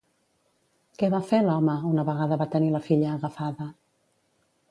[1.01, 3.71] Què va fer, l'home, una vegada va tenir la filla agafada?